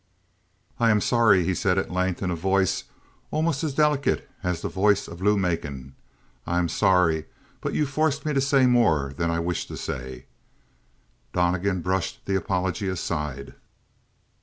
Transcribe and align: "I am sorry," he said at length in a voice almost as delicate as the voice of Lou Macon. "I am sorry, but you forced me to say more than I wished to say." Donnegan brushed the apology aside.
"I 0.79 0.89
am 0.89 0.99
sorry," 0.99 1.43
he 1.43 1.53
said 1.53 1.77
at 1.77 1.91
length 1.91 2.23
in 2.23 2.31
a 2.31 2.35
voice 2.35 2.85
almost 3.29 3.63
as 3.63 3.75
delicate 3.75 4.27
as 4.41 4.63
the 4.63 4.67
voice 4.67 5.07
of 5.07 5.21
Lou 5.21 5.37
Macon. 5.37 5.93
"I 6.47 6.57
am 6.57 6.69
sorry, 6.69 7.25
but 7.59 7.75
you 7.75 7.85
forced 7.85 8.25
me 8.25 8.33
to 8.33 8.41
say 8.41 8.65
more 8.65 9.13
than 9.15 9.29
I 9.29 9.39
wished 9.39 9.67
to 9.67 9.77
say." 9.77 10.25
Donnegan 11.33 11.81
brushed 11.83 12.25
the 12.25 12.33
apology 12.33 12.87
aside. 12.87 13.53